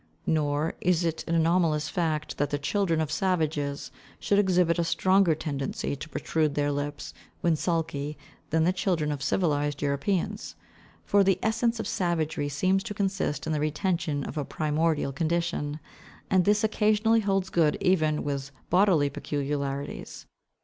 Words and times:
Nor 0.25 0.73
is 0.81 1.03
it 1.03 1.23
an 1.27 1.35
anomalous 1.35 1.87
fact 1.87 2.39
that 2.39 2.49
the 2.49 2.57
children 2.57 2.99
of 2.99 3.11
savages 3.11 3.91
should 4.19 4.39
exhibit 4.39 4.79
a 4.79 4.83
stronger 4.83 5.35
tendency 5.35 5.95
to 5.95 6.09
protrude 6.09 6.55
their 6.55 6.71
lips, 6.71 7.13
when 7.41 7.55
sulky, 7.55 8.17
than 8.49 8.63
the 8.63 8.73
children 8.73 9.11
of 9.11 9.21
civilized 9.21 9.79
Europeans; 9.83 10.55
for 11.05 11.23
the 11.23 11.37
essence 11.43 11.79
of 11.79 11.85
savagery 11.87 12.49
seems 12.49 12.81
to 12.85 12.95
consist 12.95 13.45
in 13.45 13.53
the 13.53 13.59
retention 13.59 14.23
of 14.23 14.39
a 14.39 14.43
primordial 14.43 15.11
condition, 15.13 15.79
and 16.31 16.45
this 16.45 16.63
occasionally 16.63 17.19
holds 17.19 17.51
good 17.51 17.77
even 17.79 18.23
with 18.23 18.49
bodily 18.71 19.07
peculiarities. 19.11 20.25